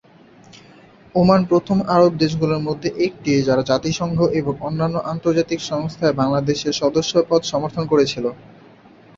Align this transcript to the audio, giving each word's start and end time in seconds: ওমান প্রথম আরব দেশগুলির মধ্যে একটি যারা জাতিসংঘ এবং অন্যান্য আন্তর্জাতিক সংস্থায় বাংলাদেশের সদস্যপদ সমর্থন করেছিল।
ওমান 1.15 1.41
প্রথম 1.49 1.77
আরব 1.95 2.11
দেশগুলির 2.21 2.65
মধ্যে 2.67 2.89
একটি 3.05 3.31
যারা 3.47 3.63
জাতিসংঘ 3.71 4.17
এবং 4.39 4.53
অন্যান্য 4.61 4.95
আন্তর্জাতিক 5.11 5.59
সংস্থায় 5.71 6.17
বাংলাদেশের 6.21 6.73
সদস্যপদ 6.81 7.41
সমর্থন 7.51 7.83
করেছিল। 7.91 8.25